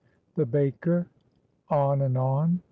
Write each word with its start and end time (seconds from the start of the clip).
THE 0.33 0.47
BAKER.—ON 0.47 2.01
AND 2.01 2.17
ON. 2.17 2.59